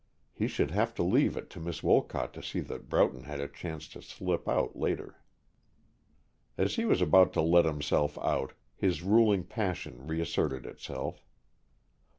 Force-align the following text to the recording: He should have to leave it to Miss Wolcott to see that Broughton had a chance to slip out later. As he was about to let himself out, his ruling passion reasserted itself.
He 0.33 0.47
should 0.47 0.71
have 0.71 0.95
to 0.95 1.03
leave 1.03 1.37
it 1.37 1.47
to 1.51 1.59
Miss 1.59 1.83
Wolcott 1.83 2.33
to 2.33 2.41
see 2.41 2.59
that 2.61 2.89
Broughton 2.89 3.25
had 3.25 3.39
a 3.39 3.47
chance 3.47 3.87
to 3.89 4.01
slip 4.01 4.49
out 4.49 4.75
later. 4.75 5.21
As 6.57 6.73
he 6.73 6.85
was 6.85 7.03
about 7.03 7.33
to 7.33 7.41
let 7.43 7.65
himself 7.65 8.17
out, 8.17 8.53
his 8.75 9.03
ruling 9.03 9.43
passion 9.43 10.07
reasserted 10.07 10.65
itself. 10.65 11.23